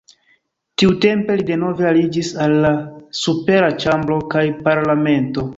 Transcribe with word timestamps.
Tiutempe 0.81 1.35
li 1.41 1.45
denove 1.49 1.87
aliĝis 1.91 2.31
al 2.47 2.57
la 2.65 2.73
supera 3.21 3.71
ĉambro 3.85 4.21
kaj 4.37 4.45
parlamento. 4.71 5.49